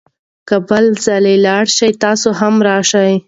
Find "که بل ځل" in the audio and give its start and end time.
0.47-1.25